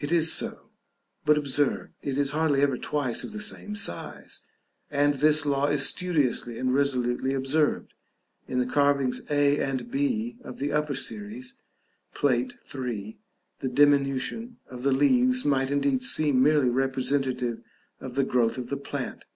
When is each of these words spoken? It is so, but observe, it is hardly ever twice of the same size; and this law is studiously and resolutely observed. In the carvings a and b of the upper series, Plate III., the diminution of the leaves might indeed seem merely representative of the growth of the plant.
It 0.00 0.10
is 0.10 0.32
so, 0.32 0.70
but 1.24 1.38
observe, 1.38 1.90
it 2.02 2.18
is 2.18 2.32
hardly 2.32 2.62
ever 2.62 2.76
twice 2.76 3.22
of 3.22 3.30
the 3.30 3.40
same 3.40 3.76
size; 3.76 4.40
and 4.90 5.14
this 5.14 5.46
law 5.46 5.68
is 5.68 5.86
studiously 5.86 6.58
and 6.58 6.74
resolutely 6.74 7.32
observed. 7.32 7.94
In 8.48 8.58
the 8.58 8.66
carvings 8.66 9.22
a 9.30 9.60
and 9.60 9.88
b 9.88 10.36
of 10.42 10.58
the 10.58 10.72
upper 10.72 10.96
series, 10.96 11.60
Plate 12.12 12.56
III., 12.74 13.20
the 13.60 13.68
diminution 13.68 14.56
of 14.68 14.82
the 14.82 14.90
leaves 14.90 15.44
might 15.44 15.70
indeed 15.70 16.02
seem 16.02 16.42
merely 16.42 16.68
representative 16.68 17.62
of 18.00 18.16
the 18.16 18.24
growth 18.24 18.58
of 18.58 18.66
the 18.68 18.76
plant. 18.76 19.26